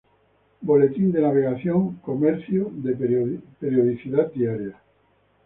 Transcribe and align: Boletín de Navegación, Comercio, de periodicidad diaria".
Boletín 0.61 1.11
de 1.11 1.21
Navegación, 1.21 1.97
Comercio, 1.97 2.71
de 2.73 2.93
periodicidad 3.59 4.31
diaria". 4.33 4.81